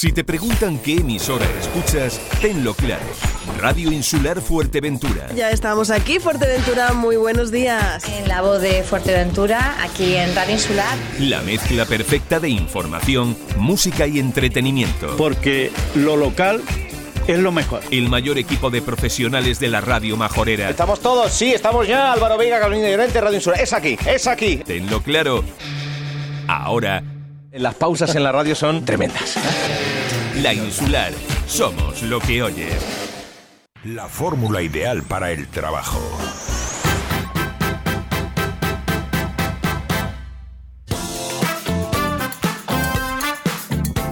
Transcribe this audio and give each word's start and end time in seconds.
Si 0.00 0.12
te 0.12 0.24
preguntan 0.24 0.78
qué 0.78 0.94
emisora 0.94 1.44
escuchas, 1.60 2.18
tenlo 2.40 2.72
claro. 2.72 3.04
Radio 3.58 3.92
Insular 3.92 4.40
Fuerteventura. 4.40 5.28
Ya 5.34 5.50
estamos 5.50 5.90
aquí, 5.90 6.18
Fuerteventura. 6.18 6.94
Muy 6.94 7.16
buenos 7.16 7.50
días. 7.50 8.02
En 8.08 8.26
la 8.26 8.40
voz 8.40 8.62
de 8.62 8.82
Fuerteventura, 8.82 9.76
aquí 9.82 10.14
en 10.14 10.34
Radio 10.34 10.54
Insular. 10.54 10.96
La 11.18 11.42
mezcla 11.42 11.84
perfecta 11.84 12.40
de 12.40 12.48
información, 12.48 13.36
música 13.58 14.06
y 14.06 14.20
entretenimiento. 14.20 15.18
Porque 15.18 15.70
lo 15.94 16.16
local 16.16 16.62
es 17.26 17.38
lo 17.38 17.52
mejor. 17.52 17.82
El 17.90 18.08
mayor 18.08 18.38
equipo 18.38 18.70
de 18.70 18.80
profesionales 18.80 19.60
de 19.60 19.68
la 19.68 19.82
radio 19.82 20.16
majorera. 20.16 20.70
Estamos 20.70 21.00
todos, 21.00 21.30
sí, 21.30 21.52
estamos 21.52 21.86
ya. 21.86 22.14
Álvaro 22.14 22.38
Vega, 22.38 22.58
Carolina 22.58 22.88
Llorente, 22.88 23.20
Radio 23.20 23.36
Insular. 23.36 23.60
Es 23.60 23.74
aquí, 23.74 23.98
es 24.06 24.26
aquí. 24.26 24.62
Tenlo 24.64 25.02
claro. 25.02 25.44
Ahora, 26.48 27.02
Las 27.52 27.74
pausas 27.74 28.14
en 28.14 28.22
la 28.22 28.30
radio 28.30 28.54
son 28.54 28.84
tremendas. 28.84 29.36
La 30.36 30.54
Insular. 30.54 31.12
Somos 31.48 32.00
lo 32.02 32.20
que 32.20 32.44
oyes. 32.44 32.76
La 33.82 34.06
fórmula 34.06 34.62
ideal 34.62 35.02
para 35.02 35.32
el 35.32 35.48
trabajo. 35.48 36.00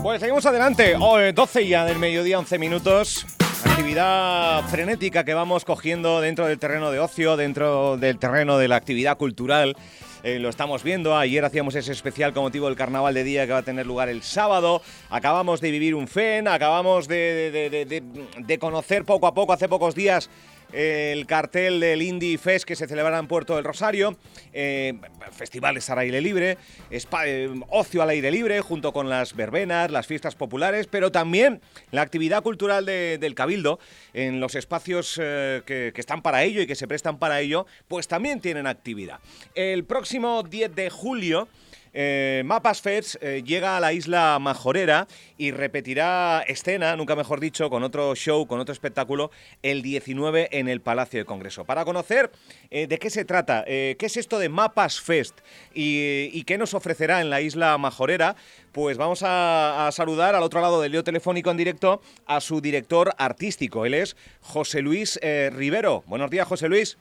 Pues 0.02 0.20
seguimos 0.20 0.44
adelante. 0.44 0.96
Oh, 0.98 1.20
eh, 1.20 1.32
12 1.32 1.68
ya 1.68 1.84
del 1.84 2.00
mediodía, 2.00 2.40
11 2.40 2.58
minutos. 2.58 3.37
Actividad 3.78 4.64
frenética 4.70 5.22
que 5.22 5.34
vamos 5.34 5.64
cogiendo 5.64 6.20
dentro 6.20 6.48
del 6.48 6.58
terreno 6.58 6.90
de 6.90 6.98
ocio, 6.98 7.36
dentro 7.36 7.96
del 7.96 8.18
terreno 8.18 8.58
de 8.58 8.66
la 8.66 8.74
actividad 8.74 9.16
cultural. 9.16 9.76
Eh, 10.24 10.40
lo 10.40 10.48
estamos 10.48 10.82
viendo. 10.82 11.16
Ayer 11.16 11.44
hacíamos 11.44 11.76
ese 11.76 11.92
especial 11.92 12.32
con 12.32 12.42
motivo 12.42 12.66
del 12.66 12.74
carnaval 12.74 13.14
de 13.14 13.22
día 13.22 13.46
que 13.46 13.52
va 13.52 13.58
a 13.58 13.62
tener 13.62 13.86
lugar 13.86 14.08
el 14.08 14.24
sábado. 14.24 14.82
Acabamos 15.10 15.60
de 15.60 15.70
vivir 15.70 15.94
un 15.94 16.08
FEN, 16.08 16.48
acabamos 16.48 17.06
de, 17.06 18.58
conocer 18.58 19.04
poco 19.04 19.28
a 19.28 19.34
poco, 19.34 19.52
hace 19.52 19.68
pocos 19.68 19.94
días, 19.94 20.28
el 20.72 21.26
cartel 21.26 21.80
del 21.80 22.02
Indie 22.02 22.38
Fest 22.38 22.64
que 22.66 22.76
se 22.76 22.86
celebrará 22.86 23.18
en 23.18 23.26
Puerto 23.26 23.56
del 23.56 23.64
Rosario. 23.64 24.16
Eh, 24.52 24.94
festivales 25.32 25.88
al 25.90 25.98
aire 25.98 26.20
libre, 26.20 26.58
spa- 26.90 27.26
eh, 27.26 27.48
ocio 27.70 28.02
al 28.02 28.10
aire 28.10 28.30
libre, 28.30 28.60
junto 28.60 28.92
con 28.92 29.08
las 29.08 29.34
verbenas, 29.36 29.90
las 29.90 30.06
fiestas 30.06 30.34
populares, 30.34 30.86
pero 30.86 31.12
también 31.12 31.60
la 31.90 32.02
actividad 32.02 32.42
cultural 32.42 32.84
de- 32.84 33.18
del 33.18 33.34
Cabildo, 33.34 33.78
en 34.14 34.40
los 34.40 34.54
espacios 34.54 35.18
eh, 35.22 35.62
que 35.66 35.92
están 35.96 36.22
para 36.22 36.42
ello 36.44 36.60
y 36.60 36.66
que 36.66 36.74
se 36.74 36.88
prestan 36.88 37.18
para 37.18 37.40
ello, 37.40 37.66
pues 37.88 38.08
también 38.08 38.40
tienen 38.40 38.66
actividad. 38.66 39.20
El 39.54 39.84
próximo 39.84 40.42
10 40.42 40.74
de 40.74 40.90
julio. 40.90 41.48
Eh, 41.92 42.42
Mapas 42.44 42.80
Fest 42.80 43.16
eh, 43.20 43.42
llega 43.44 43.76
a 43.76 43.80
la 43.80 43.92
isla 43.92 44.38
Majorera 44.38 45.06
y 45.36 45.50
repetirá 45.50 46.42
escena, 46.46 46.96
nunca 46.96 47.16
mejor 47.16 47.40
dicho, 47.40 47.70
con 47.70 47.82
otro 47.82 48.14
show, 48.14 48.46
con 48.46 48.60
otro 48.60 48.72
espectáculo, 48.72 49.30
el 49.62 49.82
19 49.82 50.48
en 50.52 50.68
el 50.68 50.80
Palacio 50.80 51.20
de 51.20 51.24
Congreso. 51.24 51.64
Para 51.64 51.84
conocer 51.84 52.30
eh, 52.70 52.86
de 52.86 52.98
qué 52.98 53.10
se 53.10 53.24
trata, 53.24 53.64
qué 53.64 53.96
es 53.98 54.16
esto 54.16 54.38
de 54.38 54.48
Mapas 54.48 55.00
Fest 55.00 55.38
y, 55.74 56.42
qué 56.44 56.56
nos 56.56 56.74
ofrecerá 56.74 57.20
en 57.20 57.30
la 57.30 57.40
isla 57.40 57.76
Majorera, 57.78 58.36
pues 58.72 58.96
vamos 58.96 59.22
a, 59.22 59.86
a 59.86 59.92
saludar 59.92 60.34
al 60.34 60.42
otro 60.42 60.60
lado 60.60 60.80
del 60.80 60.92
lío 60.92 61.04
telefónico 61.04 61.50
en 61.50 61.56
directo 61.56 62.00
a 62.26 62.40
su 62.40 62.60
director 62.60 63.14
artístico. 63.18 63.84
Él 63.84 63.94
es 63.94 64.16
José 64.40 64.80
Luis 64.80 65.18
Rivero. 65.52 66.04
Buenos 66.06 66.30
días, 66.30 66.46
José 66.48 66.68
Luis. 66.68 66.96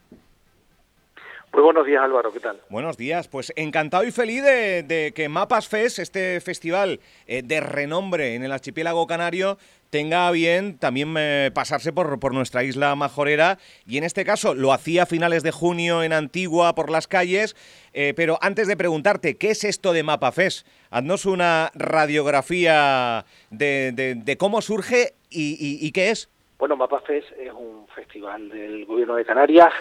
Muy 1.57 1.63
buenos 1.63 1.87
días 1.87 2.03
Álvaro, 2.03 2.31
¿qué 2.31 2.39
tal? 2.39 2.61
Buenos 2.69 2.97
días, 2.97 3.27
pues 3.27 3.51
encantado 3.55 4.03
y 4.03 4.11
feliz 4.11 4.43
de, 4.43 4.83
de 4.83 5.11
que 5.15 5.27
Mapas 5.27 5.67
Fest, 5.67 5.97
este 5.97 6.39
festival 6.39 6.99
eh, 7.25 7.41
de 7.43 7.59
renombre 7.61 8.35
en 8.35 8.43
el 8.43 8.51
archipiélago 8.51 9.07
canario, 9.07 9.57
tenga 9.89 10.29
bien 10.29 10.77
también 10.77 11.15
eh, 11.17 11.49
pasarse 11.51 11.91
por, 11.91 12.19
por 12.19 12.35
nuestra 12.35 12.63
isla 12.63 12.93
majorera 12.93 13.57
y 13.87 13.97
en 13.97 14.03
este 14.03 14.23
caso 14.23 14.53
lo 14.53 14.71
hacía 14.71 15.01
a 15.03 15.05
finales 15.07 15.41
de 15.41 15.49
junio 15.49 16.03
en 16.03 16.13
Antigua 16.13 16.75
por 16.75 16.91
las 16.91 17.07
calles, 17.07 17.55
eh, 17.91 18.13
pero 18.15 18.37
antes 18.43 18.67
de 18.67 18.77
preguntarte 18.77 19.35
qué 19.37 19.49
es 19.49 19.63
esto 19.63 19.93
de 19.93 20.03
Mapa 20.03 20.31
Fest, 20.31 20.67
haznos 20.91 21.25
una 21.25 21.71
radiografía 21.73 23.25
de, 23.49 23.93
de- 23.93 24.13
de 24.13 24.37
cómo 24.37 24.61
surge 24.61 25.15
y, 25.31 25.53
y- 25.59 25.83
y 25.87 25.91
qué 25.91 26.11
es. 26.11 26.29
Bueno, 26.59 26.75
Mapafest 26.75 27.31
es 27.39 27.51
un 27.53 27.87
festival 27.95 28.49
del 28.49 28.85
gobierno 28.85 29.15
de 29.15 29.25
Canarias, 29.25 29.71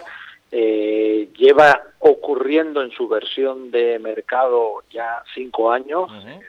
eh, 0.51 1.29
lleva 1.37 1.81
ocurriendo 1.99 2.81
en 2.81 2.91
su 2.91 3.07
versión 3.07 3.69
de 3.71 3.99
mercado 3.99 4.83
ya 4.89 5.23
cinco 5.33 5.71
años, 5.71 6.09
eh, 6.27 6.39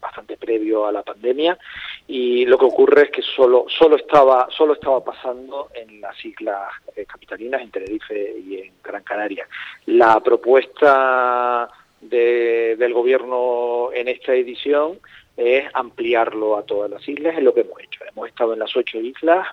bastante 0.00 0.36
previo 0.36 0.86
a 0.86 0.92
la 0.92 1.02
pandemia, 1.02 1.58
y 2.06 2.44
lo 2.44 2.58
que 2.58 2.66
ocurre 2.66 3.02
es 3.04 3.10
que 3.10 3.22
solo, 3.22 3.66
solo, 3.68 3.96
estaba, 3.96 4.46
solo 4.50 4.74
estaba 4.74 5.02
pasando 5.02 5.70
en 5.74 6.00
las 6.00 6.22
islas 6.24 6.70
eh, 6.94 7.04
capitalinas, 7.06 7.60
en 7.62 7.70
Tenerife 7.70 8.36
y 8.38 8.58
en 8.58 8.72
Gran 8.84 9.02
Canaria. 9.02 9.48
La 9.86 10.20
propuesta 10.20 11.68
de- 12.00 12.76
del 12.76 12.92
gobierno 12.92 13.90
en 13.92 14.08
esta 14.08 14.34
edición 14.34 14.98
es 15.36 15.64
ampliarlo 15.74 16.56
a 16.56 16.62
todas 16.64 16.90
las 16.90 17.06
islas, 17.08 17.36
es 17.36 17.42
lo 17.42 17.52
que 17.52 17.60
hemos 17.62 17.80
hecho. 17.82 18.04
Hemos 18.08 18.28
estado 18.28 18.52
en 18.52 18.58
las 18.60 18.76
ocho 18.76 18.98
islas, 18.98 19.48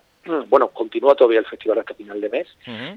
bueno, 0.50 0.70
continúa 0.70 1.16
todavía 1.16 1.40
el 1.40 1.46
festival 1.46 1.80
hasta 1.80 1.94
final 1.94 2.20
de 2.22 2.30
mes, 2.30 2.48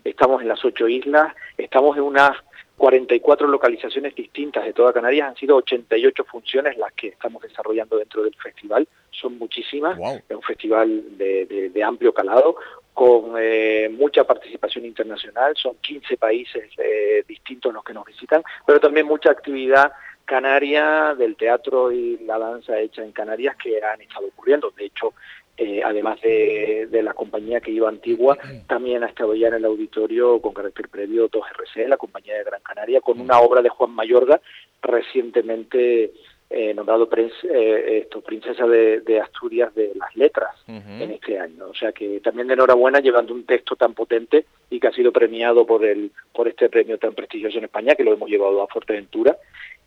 estamos 0.05 0.43
en 0.43 0.49
las 0.49 0.65
ocho 0.65 0.87
islas, 0.89 1.35
estamos 1.59 1.97
en 1.97 2.03
unas 2.05 2.33
44 2.77 3.49
localizaciones 3.49 4.15
distintas 4.15 4.65
de 4.65 4.73
toda 4.73 4.93
Canarias, 4.93 5.29
han 5.31 5.37
sido 5.37 5.57
88 5.57 6.25
funciones 6.25 6.77
las 6.77 6.93
que 6.93 7.09
estamos 7.09 7.43
desarrollando 7.43 7.97
dentro 7.97 8.23
del 8.23 8.35
festival, 8.35 8.87
son 9.11 9.39
muchísimas, 9.39 9.99
es 10.29 10.37
un 10.37 10.43
festival 10.43 11.17
de, 11.17 11.47
de- 11.47 11.71
de 11.71 11.83
amplio 11.83 12.13
calado, 12.13 12.57
con 12.93 13.35
eh, 13.39 13.89
mucha 13.91 14.25
participación 14.25 14.85
internacional, 14.85 15.55
son 15.57 15.77
15 15.81 16.17
países 16.17 16.71
eh, 16.79 17.25
distintos 17.27 17.73
los 17.73 17.83
que 17.85 17.93
nos 17.95 18.05
visitan, 18.07 18.43
pero 18.67 18.79
también 18.81 19.07
mucha 19.07 19.31
actividad 19.31 19.93
canaria 20.25 21.15
del 21.17 21.37
teatro 21.37 21.93
y 21.93 22.19
la 22.27 22.39
danza 22.39 22.79
hecha 22.81 23.03
en 23.05 23.13
Canarias 23.13 23.57
que 23.57 23.83
han 23.83 24.01
estado 24.01 24.27
ocurriendo. 24.27 24.71
De 24.77 24.87
hecho, 24.87 25.15
eh, 25.57 25.83
además 25.85 26.21
de, 26.21 26.87
de 26.91 27.03
la 27.03 27.15
compañía 27.15 27.61
que 27.61 27.71
iba 27.71 27.89
antigua, 27.89 28.37
también 28.67 29.05
ha 29.05 29.09
estado 29.09 29.35
ya 29.35 29.49
en 29.49 29.55
el 29.55 29.65
auditorio 29.65 30.41
con 30.41 30.53
carácter 30.53 30.89
previo 30.89 31.31
2RC, 31.31 31.89
la 31.89 31.97
compañía 31.97 32.35
de 32.37 32.45
Gran 32.45 32.61
Canaria, 32.63 33.01
con 33.01 33.21
una 33.21 33.41
obra 33.41 33.63
de 33.63 33.69
Juan 33.69 33.93
Mayorga 33.93 34.41
recientemente 34.83 36.13
eh, 36.49 36.73
nombrado 36.75 37.09
princ- 37.09 37.45
eh, 37.45 37.99
esto, 37.99 38.21
princesa 38.21 38.67
de, 38.67 39.01
de 39.01 39.21
Asturias 39.21 39.75
de 39.75 39.93
las 39.95 40.15
letras 40.17 40.55
en 40.67 41.11
este 41.11 41.39
año. 41.39 41.67
O 41.69 41.75
sea 41.75 41.93
que 41.93 42.21
también 42.21 42.47
de 42.49 42.55
enhorabuena 42.55 43.01
llevando 43.01 43.35
un 43.35 43.45
texto 43.45 43.77
tan 43.77 43.95
potente 43.95 44.47
y 44.71 44.79
que 44.81 44.89
ha 44.89 44.93
sido 44.93 45.13
premiado 45.13 45.67
por 45.67 45.85
el 45.85 46.11
por 46.33 46.49
este 46.49 46.69
premio 46.69 46.99
tan 46.99 47.15
prestigioso 47.15 47.59
en 47.59 47.65
España, 47.65 47.95
que 47.95 48.05
lo 48.05 48.13
hemos 48.13 48.29
llevado 48.29 48.63
a 48.63 48.69
Fuerteventura 48.69 49.37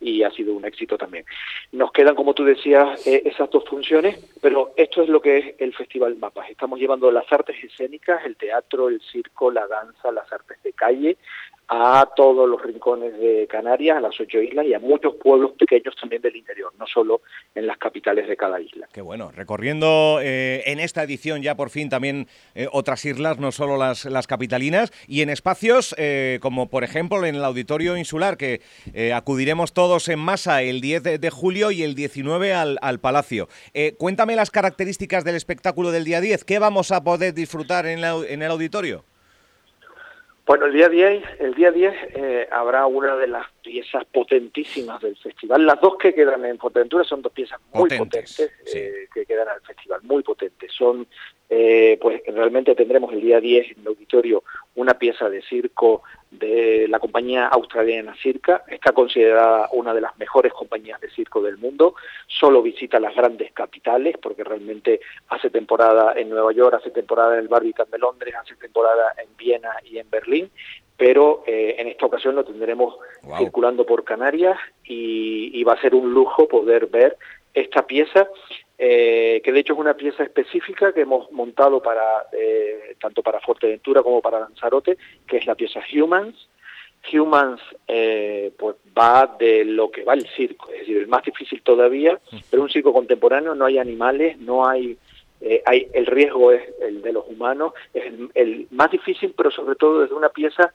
y 0.02 0.24
ha 0.24 0.32
sido 0.32 0.54
un 0.54 0.64
éxito 0.66 0.98
también. 0.98 1.26
Nos 1.74 1.92
quedan, 1.92 2.16
como 2.16 2.34
tú 2.34 2.46
decías, 2.46 3.06
eh, 3.06 3.22
esas 3.26 3.50
dos 3.50 3.66
funciones, 3.66 4.18
pero 4.42 4.72
esto 4.78 5.04
es 5.04 5.10
lo 5.10 5.22
que 5.22 5.38
es 5.38 5.56
el 5.60 5.74
Festival 5.74 6.16
Mapas. 6.16 6.50
Estamos 6.50 6.80
llevando 6.80 7.12
las 7.12 7.32
artes 7.32 7.62
escénicas, 7.64 8.26
el 8.26 8.38
teatro, 8.38 8.88
el 8.88 9.02
circo, 9.02 9.52
la 9.52 9.68
danza, 9.68 10.12
las 10.12 10.32
artes 10.32 10.62
de 10.64 10.72
calle, 10.72 11.18
a 11.68 12.10
todos 12.16 12.50
los 12.50 12.64
rincones 12.64 13.20
de 13.20 13.46
Canarias, 13.48 13.98
a 13.98 14.02
las 14.02 14.20
ocho 14.20 14.42
islas 14.42 14.66
y 14.66 14.74
a 14.74 14.80
muchos 14.80 15.16
pueblos 15.18 15.52
pequeños 15.52 15.96
también 15.98 16.22
del 16.22 16.36
interior, 16.36 16.49
no 16.78 16.88
solo 16.88 17.22
en 17.56 17.68
las 17.68 17.78
capitales 17.78 18.28
de 18.28 18.36
cada 18.38 18.60
isla. 18.60 18.88
Qué 18.94 19.02
bueno, 19.02 19.32
recorriendo 19.32 20.20
eh, 20.22 20.64
en 20.66 20.80
esta 20.80 21.04
edición 21.04 21.42
ya 21.42 21.56
por 21.56 21.70
fin 21.70 21.90
también 21.90 22.28
eh, 22.56 22.68
otras 22.72 23.04
islas, 23.06 23.38
no 23.40 23.52
solo 23.52 23.78
las, 23.78 24.06
las 24.06 24.28
capitalinas, 24.28 24.92
y 25.08 25.22
en 25.22 25.30
espacios 25.30 25.94
eh, 25.98 26.40
como 26.42 26.70
por 26.70 26.84
ejemplo 26.84 27.26
en 27.26 27.36
el 27.36 27.44
Auditorio 27.44 27.98
Insular, 27.98 28.38
que 28.38 28.62
acudiremos 29.14 29.74
todos 29.74 30.08
en 30.10 30.20
masa 30.20 30.62
el 30.62 30.82
10 30.82 31.04
de, 31.04 31.18
de 31.18 31.30
julio 31.30 31.72
y 31.72 31.84
el 31.84 31.96
19 31.96 32.54
al, 32.54 32.78
al 32.82 33.00
Palacio. 33.00 33.48
Cuéntame 33.98 34.36
las 34.36 34.52
características 34.52 35.24
del 35.24 35.36
espectáculo 35.36 35.92
del 35.92 36.04
día 36.06 36.22
10, 36.22 36.44
¿qué 36.46 36.60
vamos 36.60 36.92
a 36.92 37.04
poder 37.04 37.34
disfrutar 37.34 37.86
en, 37.86 38.02
la- 38.02 38.22
en 38.28 38.42
el 38.42 38.52
auditorio? 38.52 39.04
Bueno, 40.46 40.66
el 40.66 40.74
día 40.74 40.90
10, 40.90 41.24
el 41.42 41.54
día 41.54 41.72
10 41.72 41.94
eh, 42.16 42.48
habrá 42.52 42.88
una 42.88 43.16
de 43.18 43.28
las 43.28 43.46
piezas 43.60 44.06
potentísimas 44.06 45.02
del 45.02 45.18
festival. 45.18 45.66
Las 45.66 45.80
dos 45.82 45.98
que 45.98 46.14
quedan 46.14 46.46
en 46.46 46.58
Fuerteventura 46.58 47.04
son 47.04 47.22
dos 47.22 47.32
piezas 47.32 47.60
muy 47.74 47.90
Potentes, 47.90 48.36
potentes 48.36 48.76
eh, 48.76 49.08
que 49.14 49.26
quedan 49.26 49.48
al 49.48 49.62
festival, 49.62 50.02
muy 50.04 50.24
potentes. 50.24 50.72
Son, 50.72 51.08
eh, 51.50 51.98
pues 52.02 52.22
realmente 52.28 52.76
tendremos 52.76 53.14
el 53.14 53.22
día 53.22 53.40
10 53.40 53.72
en 53.72 53.82
el 53.82 53.88
auditorio 53.88 54.44
una 54.76 54.94
pieza 54.94 55.30
de 55.30 55.42
circo 55.42 56.04
de 56.32 56.88
la 56.88 57.00
compañía 57.00 57.48
australiana 57.48 58.16
Circa. 58.16 58.64
Está 58.68 58.92
considerada 58.92 59.68
una 59.74 59.94
de 59.94 60.02
las 60.02 60.18
mejores 60.18 60.54
compañías 60.54 61.02
de 61.02 61.10
circo 61.10 61.42
del 61.42 61.58
mundo. 61.58 61.96
Solo 62.28 62.62
visita 62.62 63.00
las 63.00 63.16
grandes 63.16 63.52
capitales 63.52 64.16
porque 64.22 64.44
realmente 64.44 65.00
hace 65.30 65.50
temporada 65.50 66.14
en 66.16 66.30
Nueva 66.30 66.54
York, 66.54 66.76
hace 66.76 66.92
temporada 66.92 67.34
en 67.34 67.40
el 67.40 67.48
Barbican 67.48 67.90
de 67.90 67.98
Londres, 67.98 68.36
hace 68.36 68.56
temporada 68.56 69.14
en 69.22 69.36
Viena 69.38 69.72
y 69.84 69.98
en 69.98 70.10
Berlín. 70.10 70.52
Pero 71.00 71.44
eh, 71.48 71.78
en 71.80 71.88
esta 71.88 72.06
ocasión 72.06 72.36
lo 72.36 72.44
tendremos 72.44 72.96
circulando 73.38 73.86
por 73.86 74.04
Canarias 74.04 74.60
y, 74.84 75.50
y 75.58 75.64
va 75.64 75.74
a 75.74 75.82
ser 75.82 75.96
un 75.96 76.14
lujo 76.14 76.48
poder 76.48 76.88
ver 76.88 77.18
esta 77.54 77.88
pieza, 77.88 78.28
eh, 78.78 79.42
que 79.44 79.52
de 79.52 79.60
hecho 79.60 79.74
es 79.74 79.80
una 79.80 79.96
pieza 79.96 80.24
específica 80.24 80.94
que 80.94 81.02
hemos 81.02 81.32
montado 81.32 81.82
para 81.82 82.28
eh, 82.32 82.96
tanto 83.02 83.24
para 83.24 83.40
Fuerteventura 83.40 84.04
como 84.04 84.22
para 84.22 84.40
Lanzarote, 84.40 84.98
que 85.28 85.38
es 85.38 85.46
la 85.46 85.56
pieza 85.56 85.80
Humans. 85.94 86.50
Humans 87.14 87.62
eh, 87.88 88.52
pues 88.58 88.76
va 88.98 89.38
de 89.40 89.64
lo 89.64 89.90
que 89.90 90.04
va 90.04 90.16
el 90.16 90.28
circo, 90.36 90.70
es 90.74 90.80
decir, 90.80 90.98
el 90.98 91.08
más 91.08 91.24
difícil 91.24 91.62
todavía, 91.62 92.20
pero 92.52 92.62
un 92.62 92.70
circo 92.70 92.92
contemporáneo 92.92 93.56
no 93.56 93.66
hay 93.66 93.78
animales, 93.78 94.38
no 94.38 94.68
hay 94.68 94.98
eh, 95.42 95.62
hay, 95.66 95.88
el 95.94 96.06
riesgo 96.06 96.52
es 96.52 96.62
el 96.82 97.02
de 97.02 97.14
los 97.14 97.26
humanos, 97.28 97.74
es 97.94 98.06
el, 98.06 98.30
el, 98.36 98.68
más 98.72 98.92
difícil, 98.92 99.34
pero 99.36 99.52
sobre 99.52 99.76
todo 99.76 100.02
desde 100.02 100.16
una 100.16 100.30
pieza 100.30 100.74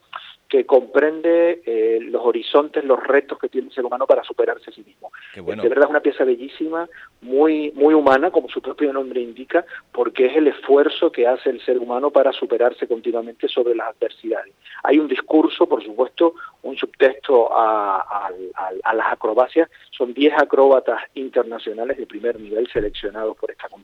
que 0.49 0.67
comprende 0.67 1.63
eh, 1.65 1.99
los 2.03 2.23
horizontes, 2.25 2.85
los 2.85 3.03
retos 3.03 3.39
que 3.39 3.49
tiene 3.49 3.69
el 3.69 3.75
ser 3.75 3.85
humano 3.85 4.07
para 4.07 4.23
superarse 4.23 4.71
a 4.71 4.73
sí 4.73 4.83
mismo. 4.85 5.11
Bueno. 5.43 5.63
De 5.63 5.69
verdad 5.69 5.87
es 5.87 5.91
una 5.91 6.01
pieza 6.01 6.25
bellísima, 6.25 6.89
muy, 7.23 7.73
muy 7.73 7.95
humana, 7.95 8.31
como 8.31 8.49
su 8.49 8.61
propio 8.61 8.93
nombre 8.93 9.21
indica, 9.21 9.65
porque 9.91 10.27
es 10.27 10.37
el 10.37 10.49
esfuerzo 10.49 11.11
que 11.11 11.27
hace 11.27 11.51
el 11.51 11.61
ser 11.65 11.79
humano 11.79 12.11
para 12.11 12.33
superarse 12.33 12.87
continuamente 12.87 13.49
sobre 13.49 13.75
las 13.75 13.89
adversidades. 13.89 14.55
Hay 14.83 14.99
un 14.99 15.09
discurso, 15.09 15.67
por 15.67 15.83
supuesto, 15.83 16.35
un 16.63 16.77
subtexto 16.77 17.53
a, 17.53 17.97
a, 17.97 18.31
a, 18.55 18.71
a 18.85 18.95
las 18.95 19.13
acrobacias. 19.13 19.69
Son 19.91 20.15
10 20.15 20.35
acróbatas 20.35 21.01
internacionales 21.15 21.97
de 21.97 22.07
primer 22.07 22.39
nivel 22.39 22.69
seleccionados 22.71 23.37
por 23.37 23.51
esta 23.51 23.69
compañía 23.69 23.84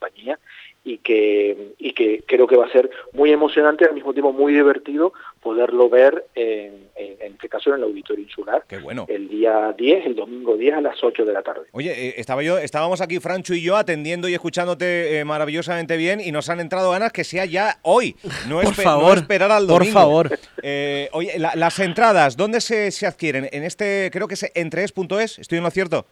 y 0.92 0.98
que, 0.98 1.72
y 1.78 1.92
que 1.92 2.22
creo 2.26 2.46
que 2.46 2.56
va 2.56 2.66
a 2.66 2.72
ser 2.72 2.90
muy 3.12 3.30
emocionante 3.32 3.84
y 3.84 3.88
al 3.88 3.94
mismo 3.94 4.12
tiempo 4.12 4.32
muy 4.32 4.52
divertido 4.52 5.12
poderlo 5.40 5.88
ver 5.88 6.26
en, 6.34 6.88
en, 6.96 7.16
en 7.20 7.32
este 7.34 7.48
caso 7.48 7.70
en 7.70 7.76
el 7.76 7.84
Auditorio 7.84 8.24
Insular 8.24 8.64
Qué 8.68 8.78
bueno. 8.78 9.06
el 9.08 9.28
día 9.28 9.72
10, 9.78 10.06
el 10.06 10.14
domingo 10.16 10.56
10 10.56 10.74
a 10.74 10.80
las 10.80 11.02
8 11.02 11.24
de 11.24 11.32
la 11.32 11.42
tarde. 11.42 11.62
Oye, 11.72 12.08
eh, 12.08 12.14
estaba 12.18 12.42
yo, 12.42 12.58
estábamos 12.58 13.00
aquí 13.00 13.20
Francho 13.20 13.54
y 13.54 13.62
yo 13.62 13.76
atendiendo 13.76 14.28
y 14.28 14.34
escuchándote 14.34 15.18
eh, 15.20 15.24
maravillosamente 15.24 15.96
bien 15.96 16.20
y 16.20 16.32
nos 16.32 16.48
han 16.50 16.60
entrado 16.60 16.90
ganas 16.90 17.12
que 17.12 17.24
sea 17.24 17.44
ya 17.44 17.78
hoy, 17.82 18.16
no, 18.48 18.56
Por 18.60 18.64
espe- 18.74 18.82
favor, 18.82 19.14
no 19.14 19.20
esperar 19.20 19.52
al 19.52 19.66
por 19.66 19.78
domingo. 19.78 19.94
favor. 19.94 20.38
Eh, 20.62 21.08
oye, 21.12 21.38
la- 21.38 21.54
las 21.54 21.78
entradas, 21.78 22.36
¿dónde 22.36 22.60
se, 22.60 22.90
se 22.90 23.06
adquieren? 23.06 23.48
En 23.52 23.62
este, 23.64 24.10
creo 24.12 24.26
que 24.28 24.34
es 24.34 24.50
entrees.es, 24.54 25.38
¿estoy 25.38 25.58
en 25.58 25.64
lo 25.64 25.70
cierto? 25.70 26.06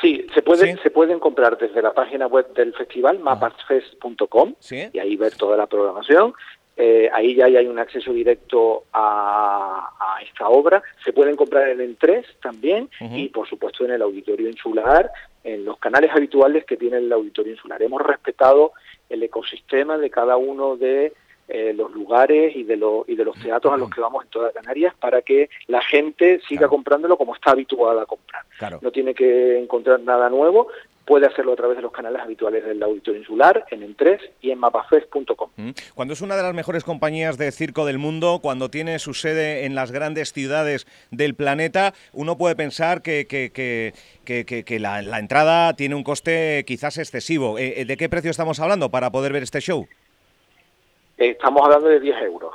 Sí, 0.00 0.26
se, 0.34 0.42
puede, 0.42 0.72
Sí. 0.74 0.80
se 0.82 0.90
pueden 0.90 1.18
comprar 1.18 1.58
desde 1.58 1.82
la 1.82 1.92
página 1.92 2.26
web 2.26 2.52
del 2.54 2.72
festival, 2.74 3.18
mapasfest.com, 3.18 4.54
Sí. 4.58 4.88
y 4.92 4.98
ahí 4.98 5.16
ver 5.16 5.34
toda 5.36 5.56
la 5.56 5.66
programación. 5.66 6.32
Eh, 6.76 7.10
ahí 7.12 7.34
ya 7.34 7.44
hay 7.46 7.66
un 7.66 7.78
acceso 7.78 8.10
directo 8.12 8.84
a, 8.92 9.90
a 9.98 10.22
esta 10.22 10.48
obra. 10.48 10.82
Se 11.04 11.12
pueden 11.12 11.36
comprar 11.36 11.68
en 11.68 11.80
Entres 11.82 12.26
también 12.42 12.88
Ujú. 13.00 13.16
y, 13.16 13.28
por 13.28 13.46
supuesto, 13.48 13.84
en 13.84 13.90
el 13.90 14.00
Auditorio 14.02 14.48
Insular, 14.48 15.10
en 15.44 15.64
los 15.66 15.78
canales 15.78 16.10
habituales 16.14 16.64
que 16.64 16.78
tiene 16.78 16.96
el 16.98 17.12
Auditorio 17.12 17.52
Insular. 17.52 17.82
Hemos 17.82 18.00
respetado 18.00 18.72
el 19.10 19.22
ecosistema 19.22 19.98
de 19.98 20.08
cada 20.08 20.38
uno 20.38 20.76
de 20.76 21.12
eh, 21.50 21.72
los 21.74 21.90
lugares 21.92 22.54
y 22.56 22.62
de, 22.64 22.76
lo- 22.76 23.04
y 23.08 23.14
de 23.16 23.24
los 23.24 23.38
teatros 23.40 23.72
a 23.72 23.76
los 23.76 23.90
que 23.90 24.00
vamos 24.00 24.24
en 24.24 24.30
toda 24.30 24.52
Canarias 24.52 24.94
para 24.98 25.22
que 25.22 25.50
la 25.66 25.82
gente 25.82 26.40
siga 26.48 26.60
Claro. 26.60 26.70
comprándolo 26.70 27.16
como 27.16 27.34
está 27.34 27.50
habituada 27.52 28.02
a 28.02 28.06
comprar 28.06 28.44
Claro. 28.58 28.78
no 28.82 28.90
tiene 28.92 29.14
que 29.14 29.58
encontrar 29.58 30.00
nada 30.00 30.28
nuevo, 30.28 30.68
puede 31.06 31.26
hacerlo 31.26 31.54
a 31.54 31.56
través 31.56 31.76
de 31.76 31.82
los 31.82 31.90
canales 31.90 32.20
habituales 32.22 32.64
del 32.64 32.80
Auditorio 32.82 33.20
Insular, 33.20 33.64
en 33.72 33.82
Entres 33.82 34.20
y 34.40 34.52
en 34.52 34.58
mapafest.com. 34.60 35.50
Cuando 35.94 36.14
es 36.14 36.20
una 36.20 36.36
de 36.36 36.42
las 36.42 36.54
mejores 36.54 36.84
compañías 36.84 37.36
de 37.36 37.50
circo 37.50 37.84
del 37.84 37.98
mundo, 37.98 38.38
cuando 38.40 38.68
tiene 38.70 38.98
su 39.00 39.12
sede 39.14 39.64
en 39.64 39.74
las 39.74 39.90
grandes 39.90 40.32
ciudades 40.32 40.86
del 41.10 41.34
planeta, 41.34 41.94
uno 42.12 42.36
puede 42.38 42.54
pensar 42.54 43.02
que, 43.02 43.26
que- 43.26 43.50
que- 43.52 43.92
que- 44.24 44.44
que- 44.44 44.64
que 44.64 44.78
la, 44.78 45.02
la 45.02 45.18
entrada 45.18 45.74
tiene 45.74 45.96
un 45.96 46.04
coste 46.04 46.64
quizás 46.66 46.96
excesivo. 46.98 47.58
Eh, 47.58 47.80
eh, 47.80 47.84
¿De 47.86 47.96
qué 47.96 48.08
precio 48.08 48.30
estamos 48.30 48.60
hablando 48.60 48.90
para 48.90 49.10
poder 49.10 49.32
ver 49.32 49.42
este 49.42 49.60
show? 49.60 49.88
Estamos 51.20 51.62
hablando 51.64 51.88
de 51.88 52.00
10 52.00 52.16
euros. 52.22 52.54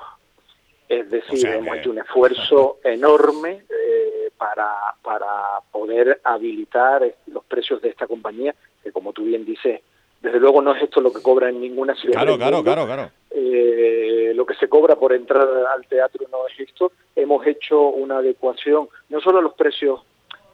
Es 0.90 1.10
decir, 1.10 1.34
O 1.34 1.38
sea 1.38 1.56
hemos 1.56 1.74
que- 1.76 1.80
hecho 1.82 1.92
un 1.92 2.00
esfuerzo 2.00 2.78
enorme 2.84 3.64
eh, 3.70 4.30
para, 4.38 4.72
para 5.04 5.60
poder 5.72 6.20
habilitar 6.24 7.04
los 7.28 7.44
precios 7.46 7.82
de 7.82 7.90
esta 7.90 8.08
compañía, 8.08 8.54
que 8.84 8.92
como 8.92 9.14
tú 9.14 9.24
bien 9.24 9.46
dices, 9.46 9.82
desde 10.22 10.40
luego 10.40 10.62
no 10.62 10.74
es 10.76 10.82
esto 10.84 11.00
lo 11.02 11.14
que 11.14 11.22
cobra 11.22 11.50
en 11.50 11.62
ninguna 11.62 11.96
ciudad. 11.96 12.14
Claro, 12.16 12.32
del 12.32 12.40
claro, 12.40 12.64
claro, 12.64 12.86
claro. 12.86 13.12
Eh, 13.30 14.32
lo 14.36 14.46
que 14.46 14.56
se 14.56 14.68
cobra 14.68 14.96
por 14.96 15.14
entrar 15.14 15.48
al 15.74 15.86
teatro 15.88 16.26
no 16.32 16.48
es 16.48 16.60
esto. 16.60 16.92
Hemos 17.16 17.46
hecho 17.46 17.80
una 17.90 18.18
adecuación, 18.18 18.88
no 19.10 19.22
solo 19.22 19.40
a 19.40 19.42
los 19.42 19.54
precios 19.54 20.02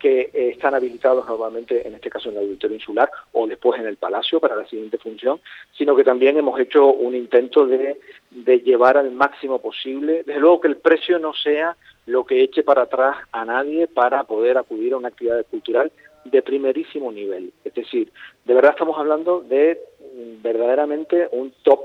que 0.01 0.31
eh, 0.33 0.50
están 0.50 0.74
habilitados 0.74 1.27
normalmente, 1.27 1.88
en 1.88 1.94
este 1.94 2.09
caso 2.09 2.30
en 2.30 2.38
el 2.38 2.44
auditorio 2.44 2.77
insular 2.77 3.09
o 3.33 3.45
después 3.45 3.80
en 3.80 3.86
el 3.86 3.98
palacio 3.98 4.39
para 4.39 4.56
la 4.56 4.68
siguiente 4.68 4.98
función, 4.98 5.39
sino 5.77 5.95
que 5.95 6.03
también 6.03 6.38
hemos 6.38 6.59
hecho 6.59 6.88
un 6.88 7.15
intento 7.15 7.68
de, 7.68 8.00
de 8.31 8.59
llevar 8.62 8.98
al 8.98 9.12
máximo 9.12 9.59
posible, 9.62 10.24
desde 10.25 10.39
luego 10.39 10.62
que 10.62 10.69
el 10.69 10.77
precio 10.77 11.19
no 11.19 11.33
sea 11.33 11.77
lo 12.07 12.25
que 12.25 12.42
eche 12.42 12.63
para 12.63 12.83
atrás 12.83 13.18
a 13.31 13.45
nadie 13.45 13.88
para 13.88 14.24
poder 14.24 14.57
acudir 14.57 14.94
a 14.94 14.98
una 14.98 15.09
actividad 15.09 15.45
cultural 15.45 15.92
de 16.25 16.42
primerísimo 16.42 17.12
nivel. 17.12 17.54
Es 17.63 17.74
decir, 17.75 18.12
de 18.45 18.54
verdad 18.56 18.71
estamos 18.71 18.97
hablando 18.97 19.42
de 19.42 19.80
mm, 20.00 20.42
verdaderamente 20.42 21.30
un 21.31 21.54
top 21.62 21.81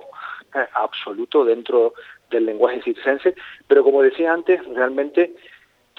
eh, 0.54 0.66
absoluto 0.74 1.44
dentro 1.44 1.92
del 2.30 2.46
lenguaje 2.46 2.82
circense, 2.82 3.34
pero 3.69 3.84
como 3.84 4.02
decía 4.02 4.32
antes, 4.32 4.64
realmente 4.74 5.34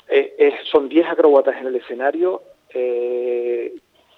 eh, 0.10 0.36
eh, 0.38 0.54
son 0.72 0.88
10 0.90 1.08
acróbatas 1.08 1.60
en 1.60 1.68
el 1.68 1.76
escenario 1.76 2.42
eh, 2.74 3.74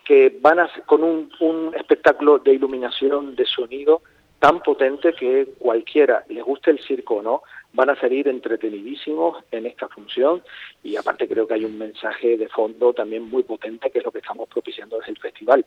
que 0.06 0.38
van 0.42 0.60
a, 0.60 0.70
con 0.86 1.04
un, 1.04 1.32
un 1.40 1.74
espectáculo 1.76 2.40
de 2.40 2.54
iluminación, 2.54 3.36
de 3.36 3.46
sonido 3.46 4.02
tan 4.40 4.62
potente 4.64 5.14
que 5.14 5.48
cualquiera, 5.60 6.24
les 6.30 6.44
guste 6.44 6.72
el 6.72 6.80
circo 6.80 7.16
o 7.16 7.22
no, 7.22 7.44
van 7.74 7.90
a 7.90 8.00
salir 8.00 8.28
entretenidísimos 8.28 9.44
en 9.52 9.66
esta 9.66 9.88
función 9.90 10.42
y 10.84 10.96
aparte 10.96 11.28
creo 11.28 11.46
que 11.46 11.56
hay 11.56 11.66
un 11.66 11.78
mensaje 11.78 12.38
de 12.38 12.48
fondo 12.48 12.94
también 12.94 13.24
muy 13.30 13.44
potente 13.44 13.92
que 13.92 14.00
es 14.00 14.06
lo 14.06 14.12
que 14.12 14.20
estamos 14.20 14.48
propiciando 14.48 14.98
desde 14.98 15.12
el 15.12 15.20
festival. 15.20 15.66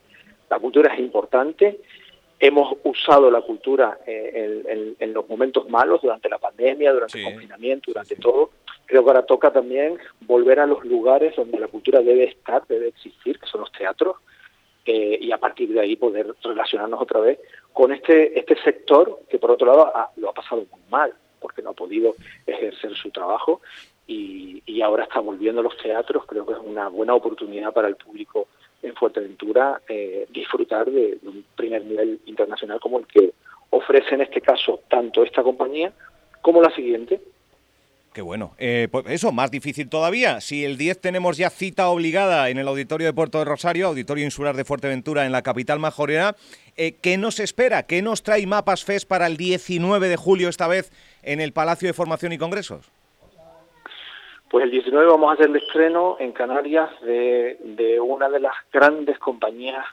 La 0.49 0.59
cultura 0.59 0.91
es 0.93 0.99
importante, 0.99 1.79
hemos 2.39 2.75
usado 2.83 3.29
la 3.31 3.41
cultura 3.41 3.99
eh, 4.07 4.63
en, 4.67 4.77
en- 4.77 4.95
en 4.99 5.13
los 5.13 5.29
momentos 5.29 5.69
malos, 5.69 6.01
durante 6.01 6.27
la 6.27 6.39
pandemia, 6.39 6.91
durante 6.91 7.19
Sí, 7.19 7.25
el 7.25 7.31
confinamiento, 7.31 7.91
durante 7.91 8.15
sí. 8.15 8.21
todo. 8.21 8.49
Creo 8.85 9.03
que 9.03 9.09
ahora 9.09 9.25
toca 9.25 9.51
también 9.51 9.97
volver 10.21 10.59
a 10.59 10.67
los 10.67 10.83
lugares 10.85 11.35
donde 11.35 11.59
la 11.59 11.67
cultura 11.67 12.01
debe 12.01 12.25
estar, 12.25 12.65
debe 12.67 12.89
existir, 12.89 13.39
que 13.39 13.47
son 13.47 13.61
los 13.61 13.71
teatros, 13.71 14.17
eh, 14.85 15.17
y 15.21 15.31
a 15.31 15.37
partir 15.37 15.71
de 15.73 15.79
ahí 15.79 15.95
poder 15.95 16.33
relacionarnos 16.43 17.01
otra 17.01 17.21
vez 17.21 17.39
con 17.71 17.93
este, 17.93 18.37
este 18.37 18.55
sector 18.61 19.21
que 19.29 19.39
por 19.39 19.51
otro 19.51 19.67
lado 19.67 19.87
ha- 19.95 20.11
lo 20.17 20.29
ha 20.29 20.33
pasado 20.33 20.65
muy 20.69 20.81
mal, 20.89 21.13
porque 21.39 21.61
no 21.61 21.69
ha 21.69 21.73
podido 21.73 22.15
ejercer 22.45 22.93
su 22.95 23.09
trabajo 23.09 23.61
y, 24.07 24.61
y 24.65 24.81
ahora 24.81 25.03
está 25.03 25.21
volviendo 25.21 25.61
a 25.61 25.63
los 25.63 25.77
teatros, 25.77 26.25
creo 26.25 26.45
que 26.45 26.53
es 26.53 26.59
una 26.59 26.89
buena 26.89 27.15
oportunidad 27.15 27.71
para 27.73 27.87
el 27.87 27.95
público 27.95 28.47
en 28.81 28.93
Fuerteventura 28.95 29.81
eh, 29.87 30.27
disfrutar 30.29 30.91
de, 30.91 31.17
de 31.21 31.29
un 31.29 31.45
primer 31.55 31.85
nivel 31.85 32.19
internacional 32.25 32.81
como 32.81 32.99
el 32.99 33.07
que 33.07 33.31
ofrece 33.69 34.15
en 34.15 34.21
este 34.21 34.41
caso 34.41 34.81
tanto 34.89 35.23
esta 35.23 35.41
compañía 35.41 35.93
como 36.41 36.61
la 36.61 36.69
siguiente. 36.71 37.21
Qué 38.13 38.21
bueno. 38.21 38.51
Eh, 38.59 38.87
pues 38.91 39.05
eso, 39.07 39.31
más 39.31 39.49
difícil 39.49 39.89
todavía. 39.89 40.39
Si 40.39 40.63
el 40.63 40.77
10 40.77 41.01
tenemos 41.01 41.37
ya 41.37 41.49
cita 41.49 41.89
obligada 41.89 42.49
en 42.49 42.59
el 42.59 42.67
Auditorio 42.67 43.07
de 43.07 43.13
Puerto 43.13 43.39
de 43.39 43.45
Rosario, 43.45 43.87
Auditorio 43.87 44.23
Insular 44.23 44.55
de 44.55 44.65
Fuerteventura 44.65 45.25
en 45.25 45.31
la 45.31 45.41
capital 45.41 45.79
majorera, 45.79 46.35
eh, 46.77 46.95
¿qué 47.01 47.17
nos 47.17 47.39
espera? 47.39 47.83
¿Qué 47.83 48.03
nos 48.03 48.21
trae 48.21 48.45
Mapas 48.45 48.85
Fest 48.85 49.07
para 49.07 49.25
el 49.25 49.35
19 49.35 50.09
de 50.09 50.15
julio, 50.15 50.49
esta 50.49 50.67
vez 50.67 50.91
en 51.23 51.41
el 51.41 51.53
Palacio 51.53 51.87
de 51.87 51.93
Formación 51.93 52.33
y 52.33 52.37
Congresos? 52.37 52.91
Pues 54.51 54.65
el 54.65 54.69
19 54.69 55.07
vamos 55.07 55.31
a 55.31 55.33
hacer 55.33 55.49
el 55.49 55.55
estreno 55.55 56.17
en 56.19 56.31
Canarias 56.33 56.91
de, 57.01 57.99
una 57.99 58.29
de 58.29 58.39
las 58.39 58.53
grandes 58.71 59.17
compañías 59.17 59.83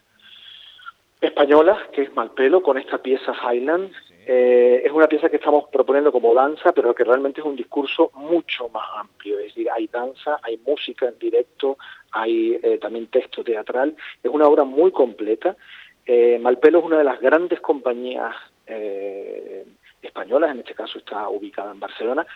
españolas, 1.23 1.79
que 1.95 2.03
es 2.03 2.15
Malpelo, 2.15 2.63
con 2.63 2.77
esta 2.77 2.99
pieza 2.99 3.33
Highland. 3.33 3.91
Eh, 4.27 4.83
es 4.85 4.93
una 4.93 5.09
pieza 5.09 5.29
que 5.29 5.37
estamos 5.37 5.65
proponiendo 5.71 6.13
como 6.13 6.35
danza, 6.35 6.73
pero 6.73 6.95
que 6.95 7.05
realmente 7.05 7.41
es 7.41 7.47
un 7.47 7.57
discurso 7.57 8.11
mucho 8.15 8.69
más 8.69 8.87
amplio. 8.97 9.39
Es 9.39 9.47
decir, 9.47 9.69
hay 9.71 9.87
danza, 9.87 10.39
hay 10.43 10.59
música 10.59 11.09
en 11.09 11.19
directo, 11.19 11.79
hay 12.13 12.59
eh, 12.63 12.79
también 12.79 13.07
texto 13.09 13.43
teatral. 13.43 13.97
Es 14.23 14.31
una 14.31 14.47
obra 14.47 14.65
muy 14.65 14.93
completa. 14.93 15.57
Eh, 16.05 16.39
Malpelo 16.41 16.81
es 16.81 16.85
una 16.85 16.99
de 16.99 17.05
las 17.05 17.21
grandes 17.21 17.61
compañías 17.61 18.35
eh, 18.67 19.65
españolas, 20.03 20.53
en 20.53 20.61
este 20.61 20.75
caso 20.75 20.99
está 20.99 21.29
ubicada 21.29 21.73
en 21.73 21.81
Barcelona, 21.81 22.27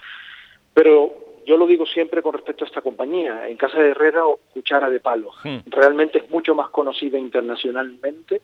pero 0.73 1.15
yo 1.47 1.57
lo 1.57 1.67
digo 1.67 1.87
siempre 1.87 2.23
con 2.23 2.33
respecto 2.33 2.65
a 2.65 2.69
esta 2.69 2.81
compañía. 2.81 3.49
En 3.49 3.57
Casa 3.57 3.79
de 3.79 3.91
Herrera 3.91 4.27
o 4.27 4.39
Cuchara 4.53 4.89
de 4.89 5.01
Palo. 5.01 5.33
Realmente 5.67 6.19
es 6.19 6.31
mucho 6.31 6.55
más 6.55 6.71
conocida 6.71 7.19
internacionalmente 7.19 8.41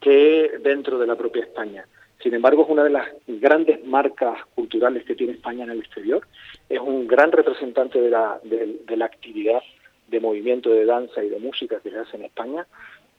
que 0.00 0.58
dentro 0.60 0.98
de 0.98 1.06
la 1.06 1.16
propia 1.16 1.42
España. 1.42 1.86
Sin 2.24 2.32
embargo, 2.32 2.62
es 2.62 2.70
una 2.70 2.84
de 2.84 2.90
las 2.90 3.06
grandes 3.26 3.84
marcas 3.84 4.38
culturales 4.54 5.04
que 5.04 5.14
tiene 5.14 5.34
España 5.34 5.64
en 5.64 5.72
el 5.72 5.80
exterior. 5.80 6.26
Es 6.70 6.80
un 6.80 7.06
gran 7.06 7.30
representante 7.30 8.00
de 8.00 8.08
la, 8.08 8.40
de, 8.42 8.78
de 8.86 8.96
la 8.96 9.04
actividad 9.04 9.62
de 10.08 10.20
movimiento 10.20 10.70
de 10.70 10.86
danza 10.86 11.22
y 11.22 11.28
de 11.28 11.38
música 11.38 11.80
que 11.80 11.90
se 11.90 11.98
hace 11.98 12.16
en 12.16 12.24
España. 12.24 12.66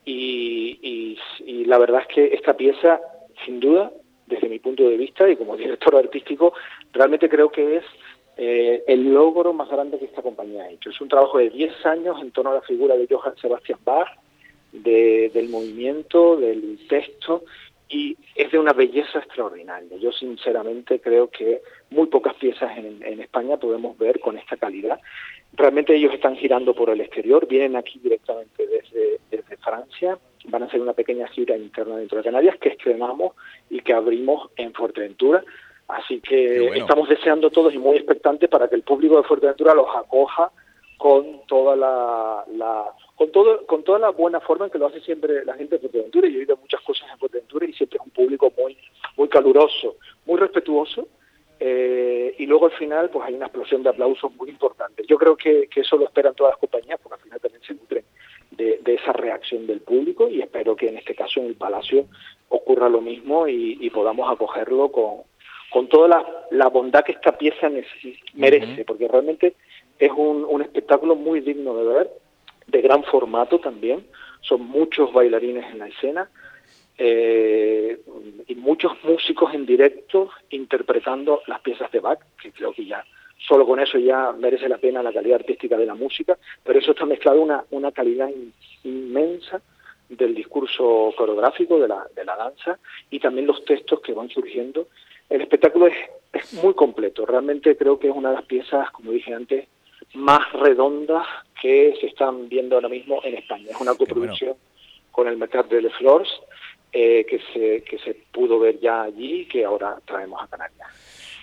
y, 0.04 1.16
la 1.66 1.78
verdad 1.78 2.02
es 2.02 2.14
que 2.14 2.34
esta 2.34 2.56
pieza, 2.56 3.00
sin 3.44 3.60
duda, 3.60 3.92
desde 4.26 4.48
mi 4.48 4.58
punto 4.58 4.88
de 4.88 4.96
vista 4.96 5.28
y 5.28 5.36
como 5.36 5.56
director 5.64 5.94
artístico, 5.94 6.54
realmente 6.92 7.28
creo 7.28 7.50
que 7.50 7.76
es 7.76 7.84
eh, 8.36 8.82
el 8.88 9.14
logro 9.14 9.52
más 9.52 9.68
grande 9.68 10.00
que 10.00 10.06
esta 10.06 10.22
compañía 10.22 10.64
ha 10.64 10.70
hecho. 10.70 10.90
Es 10.90 11.00
un 11.00 11.08
trabajo 11.08 11.38
de 11.38 11.50
10 11.50 11.86
años 11.86 12.20
en 12.20 12.32
torno 12.32 12.50
a 12.50 12.54
la 12.54 12.62
figura 12.62 12.96
de 12.96 13.06
Johann 13.08 13.36
Sebastian 13.36 13.78
Bach, 13.84 14.08
del 14.72 15.48
movimiento, 15.48 16.36
del 16.36 16.78
texto, 16.88 17.44
y 17.88 18.16
es 18.34 18.50
de 18.50 18.58
una 18.58 18.72
belleza 18.72 19.18
extraordinaria. 19.18 19.96
Yo 19.98 20.10
sinceramente 20.12 21.00
creo 21.00 21.28
que 21.30 21.62
muy 21.90 22.06
pocas 22.06 22.34
piezas 22.34 22.76
en, 22.76 23.02
en, 23.02 23.20
España 23.20 23.56
podemos 23.56 23.96
ver 23.96 24.18
con 24.18 24.36
esta 24.36 24.56
calidad. 24.56 25.00
Realmente 25.52 25.94
ellos 25.94 26.12
están 26.12 26.36
girando 26.36 26.74
por 26.74 26.90
el 26.90 27.00
exterior, 27.00 27.46
vienen 27.46 27.76
aquí 27.76 27.98
directamente 28.00 28.66
desde, 28.66 29.20
desde 29.30 29.56
Francia, 29.58 30.18
van 30.48 30.64
a 30.64 30.66
hacer 30.66 30.80
una 30.80 30.94
pequeña 30.94 31.28
gira 31.28 31.56
interna 31.56 31.96
dentro 31.96 32.18
de 32.18 32.24
Canarias 32.24 32.56
que 32.58 32.70
estrenamos 32.70 33.34
y 33.70 33.80
que 33.80 33.92
abrimos 33.92 34.50
en 34.56 34.72
Fuerteventura. 34.72 35.44
Así 35.88 36.20
que 36.20 36.66
estamos 36.76 37.08
deseando 37.08 37.50
todos 37.50 37.72
y 37.72 37.78
muy 37.78 37.96
expectantes 37.96 38.50
para 38.50 38.68
que 38.68 38.74
el 38.74 38.82
público 38.82 39.16
de 39.16 39.22
Fuerteventura 39.22 39.74
los 39.74 39.86
acoja 39.94 40.50
con 40.96 41.46
toda 41.46 41.76
la, 41.76 42.44
con 43.14 43.30
todo 43.30 43.66
con 43.66 43.82
toda 43.84 43.98
la 43.98 44.10
buena 44.10 44.40
forma 44.40 44.66
en 44.66 44.70
que 44.70 44.78
lo 44.78 44.86
hace 44.86 45.00
siempre 45.00 45.44
la 45.44 45.54
gente 45.54 45.76
de 45.76 45.80
Fuerteventura. 45.80 46.28
Yo 46.28 46.36
he 46.36 46.40
oído 46.40 46.56
muchas 46.56 46.80
cosas 46.82 47.08
en 47.10 47.18
Fuerteventura 47.18 47.66
y 47.66 47.72
siempre 47.72 47.98
es 47.98 48.04
un 48.04 48.12
público 48.12 48.52
muy 48.56 48.76
muy 49.16 49.28
caluroso, 49.28 49.96
muy 50.24 50.38
respetuoso. 50.38 51.08
Eh, 51.58 52.34
y 52.38 52.44
luego 52.44 52.66
al 52.66 52.72
final 52.72 53.08
pues 53.08 53.26
hay 53.26 53.34
una 53.34 53.46
explosión 53.46 53.82
de 53.82 53.88
aplausos 53.88 54.34
muy 54.36 54.50
importante. 54.50 55.04
Yo 55.08 55.16
creo 55.16 55.36
que, 55.36 55.68
que 55.68 55.80
eso 55.80 55.96
lo 55.96 56.04
esperan 56.04 56.34
todas 56.34 56.52
las 56.52 56.60
compañías 56.60 57.00
porque 57.02 57.14
al 57.14 57.22
final 57.22 57.40
también 57.40 57.62
se 57.62 57.74
nutren 57.74 58.04
de, 58.50 58.80
esa 58.86 59.12
reacción 59.12 59.66
del 59.66 59.80
público 59.80 60.28
y 60.28 60.40
espero 60.40 60.76
que 60.76 60.88
en 60.88 60.98
este 60.98 61.14
caso 61.14 61.40
en 61.40 61.46
el 61.46 61.54
Palacio 61.54 62.06
ocurra 62.48 62.88
lo 62.88 63.00
mismo 63.00 63.48
y, 63.48 63.90
podamos 63.90 64.30
acogerlo 64.30 64.90
con, 64.90 65.22
con 65.70 65.88
toda 65.88 66.08
la, 66.08 66.46
la, 66.50 66.68
bondad 66.68 67.02
que 67.02 67.12
esta 67.12 67.36
pieza 67.38 67.70
merece, 68.34 68.84
porque 68.84 69.08
realmente 69.08 69.54
es 69.98 70.12
un, 70.16 70.44
un 70.48 70.62
espectáculo 70.62 71.14
muy 71.14 71.40
digno 71.40 71.76
de 71.76 71.84
ver, 71.84 72.10
de 72.66 72.82
gran 72.82 73.04
formato 73.04 73.58
también, 73.58 74.06
son 74.40 74.62
muchos 74.62 75.12
bailarines 75.12 75.64
en 75.72 75.78
la 75.78 75.88
escena 75.88 76.30
eh, 76.98 78.00
y 78.46 78.54
muchos 78.54 78.92
músicos 79.04 79.52
en 79.54 79.66
directo 79.66 80.30
interpretando 80.50 81.42
las 81.46 81.60
piezas 81.60 81.90
de 81.92 82.00
Bach, 82.00 82.20
que 82.40 82.52
creo 82.52 82.72
que 82.72 82.86
ya 82.86 83.04
solo 83.46 83.66
con 83.66 83.78
eso 83.80 83.98
ya 83.98 84.32
merece 84.32 84.68
la 84.68 84.78
pena 84.78 85.02
la 85.02 85.12
calidad 85.12 85.40
artística 85.40 85.76
de 85.76 85.86
la 85.86 85.94
música, 85.94 86.38
pero 86.64 86.78
eso 86.78 86.92
está 86.92 87.04
mezclado 87.04 87.40
una, 87.42 87.64
una 87.70 87.92
calidad 87.92 88.30
inmensa 88.82 89.60
del 90.08 90.34
discurso 90.34 91.12
coreográfico, 91.16 91.78
de 91.78 91.88
la, 91.88 92.06
de 92.14 92.24
la 92.24 92.36
danza 92.36 92.78
y 93.10 93.20
también 93.20 93.46
los 93.46 93.64
textos 93.64 94.00
que 94.00 94.14
van 94.14 94.30
surgiendo. 94.30 94.88
El 95.28 95.42
espectáculo 95.42 95.88
es, 95.88 95.96
es 96.32 96.54
muy 96.54 96.74
completo, 96.74 97.26
realmente 97.26 97.76
creo 97.76 97.98
que 97.98 98.08
es 98.08 98.14
una 98.14 98.30
de 98.30 98.36
las 98.36 98.44
piezas, 98.46 98.90
como 98.92 99.10
dije 99.10 99.34
antes, 99.34 99.68
más 100.16 100.52
redondas 100.52 101.26
que 101.60 101.94
se 102.00 102.06
están 102.06 102.48
viendo 102.48 102.76
ahora 102.76 102.88
mismo 102.88 103.20
en 103.22 103.34
España. 103.34 103.70
Es 103.70 103.80
una 103.80 103.94
coproducción 103.94 104.56
con 105.10 105.28
el 105.28 105.36
Mercat 105.36 105.68
de 105.68 105.82
Les 105.82 105.94
Flores 105.94 106.28
eh, 106.92 107.24
que, 107.28 107.40
se, 107.52 107.82
que 107.82 107.98
se 107.98 108.14
pudo 108.32 108.58
ver 108.58 108.80
ya 108.80 109.02
allí 109.02 109.42
y 109.42 109.46
que 109.46 109.64
ahora 109.64 109.98
traemos 110.04 110.42
a 110.42 110.48
Canarias. 110.48 110.88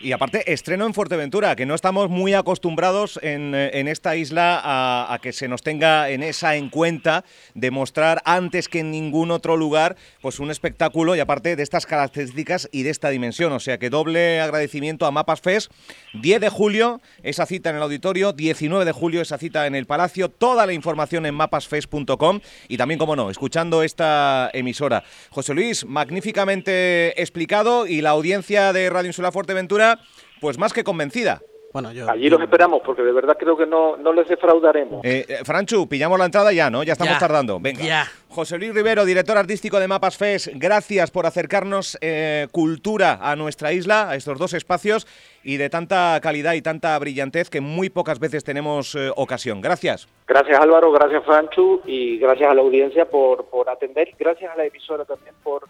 Y 0.02 0.12
aparte, 0.12 0.52
estreno 0.52 0.86
en 0.86 0.94
Fuerteventura, 0.94 1.56
que 1.56 1.66
no 1.66 1.76
estamos 1.76 2.10
muy 2.10 2.34
acostumbrados 2.34 3.20
en, 3.24 3.56
eh, 3.56 3.90
esta 3.90 4.16
isla 4.16 4.62
a, 4.64 5.18
que 5.20 5.32
se 5.32 5.48
nos 5.48 5.62
tenga 5.62 6.10
en 6.10 6.24
esa 6.24 6.56
en 6.56 6.70
cuenta 6.70 7.24
de 7.54 7.72
mostrar 7.72 8.22
antes 8.26 8.68
que 8.68 8.80
en 8.80 8.92
ningún 8.92 9.32
otro 9.32 9.56
lugar 9.56 9.96
pues 10.22 10.40
un 10.40 10.52
espectáculo 10.52 11.16
y 11.16 11.20
aparte 11.20 11.56
de 11.56 11.64
estas 11.64 11.86
características 11.86 12.68
y 12.72 12.84
de 12.84 12.90
esta 12.90 13.10
dimensión. 13.10 13.54
O 13.54 13.60
sea 13.60 13.78
que 13.78 13.90
doble 13.90 14.42
agradecimiento 14.42 15.06
a 15.06 15.12
Mapas 15.12 15.42
Fest. 15.42 15.72
10 16.14 16.42
de 16.42 16.50
julio, 16.50 17.02
esa 17.24 17.46
cita 17.46 17.70
en 17.70 17.78
el 17.78 17.82
auditorio, 17.82 18.34
19 18.34 18.86
de 18.86 18.92
julio, 18.92 19.22
esa 19.22 19.38
cita 19.38 19.68
en 19.68 19.76
el 19.76 19.86
Palacio. 19.86 20.30
Toda 20.30 20.66
la 20.66 20.74
información 20.74 21.26
en 21.26 21.36
mapasfest.com 21.36 22.42
y 22.68 22.78
también, 22.78 22.98
como 22.98 23.16
no, 23.16 23.30
escuchando 23.30 23.84
esta 23.84 24.50
emisora. 24.54 25.04
José 25.30 25.54
Luis, 25.54 25.86
magníficamente 25.86 27.22
explicado 27.22 27.88
y 27.88 28.02
la 28.02 28.12
audiencia 28.12 28.74
de 28.74 28.90
Radio 28.90 29.08
Insular 29.08 29.32
Fuerteventura 29.32 29.93
pues 30.40 30.58
más 30.58 30.74
que 30.74 30.84
convencida. 30.84 31.42
Bueno, 31.74 31.92
yo, 31.92 32.08
Allí 32.08 32.30
los 32.30 32.40
esperamos, 32.40 32.84
porque 32.86 33.02
de 33.02 33.12
verdad 33.12 33.36
creo 33.38 33.58
que 33.58 33.66
no, 33.66 33.98
no 33.98 34.14
les 34.14 34.28
defraudaremos. 34.28 35.04
Eh, 35.04 35.26
eh, 35.28 35.38
Franchu, 35.44 35.90
pillamos 35.90 36.20
la 36.20 36.26
entrada 36.26 36.54
ya, 36.54 36.70
¿no? 36.70 36.84
Ya 36.84 36.94
estamos 36.94 37.18
tardando. 37.18 37.60
Venga. 37.60 38.06
José 38.30 38.60
Luis 38.60 38.76
Rivero, 38.76 39.06
director 39.06 39.38
artístico 39.38 39.80
de 39.80 39.88
Mapas 39.88 40.16
Fest, 40.16 40.50
gracias 40.54 41.10
por 41.10 41.26
acercarnos 41.26 41.98
eh, 42.02 42.48
cultura 42.52 43.18
a 43.22 43.36
nuestra 43.36 43.74
isla, 43.74 44.12
a 44.12 44.16
estos 44.16 44.38
dos 44.38 44.54
espacios, 44.54 45.08
y 45.44 45.58
de 45.58 45.72
tanta 45.72 46.20
calidad 46.22 46.54
y 46.54 46.62
tanta 46.62 46.98
brillantez 47.00 47.50
que 47.50 47.60
muy 47.60 47.90
pocas 47.90 48.20
veces 48.20 48.44
tenemos 48.44 48.96
ocasión. 49.16 49.60
Gracias. 49.60 50.08
Gracias 50.28 50.60
Álvaro, 50.60 50.92
gracias 50.92 51.24
Franchu, 51.26 51.82
y 51.86 52.20
gracias 52.20 52.52
a 52.52 52.54
la 52.54 52.62
audiencia 52.62 53.06
por, 53.06 53.46
por 53.46 53.70
atender, 53.70 54.14
gracias 54.20 54.52
a 54.52 54.56
la 54.56 54.66
emisora 54.66 55.06
también 55.06 55.34
por 55.44 55.68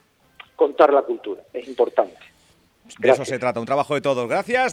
contar 0.58 0.92
la 0.94 1.02
cultura, 1.02 1.42
es 1.54 1.68
importante. 1.68 2.33
De 3.00 3.10
eso 3.10 3.26
se 3.26 3.40
trata, 3.40 3.60
un 3.60 3.66
trabajo 3.66 3.96
de 3.96 4.02
todos. 4.02 4.28
Gracias. 4.28 4.72